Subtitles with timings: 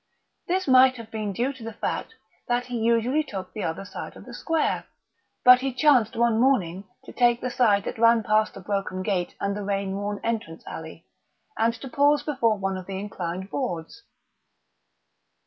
[0.47, 2.15] This might have been due to the fact
[2.47, 4.85] that he usually took the other side of the square.
[5.43, 9.35] But he chanced one morning to take the side that ran past the broken gate
[9.39, 11.05] and the rain worn entrance alley,
[11.55, 14.01] and to pause before one of the inclined boards.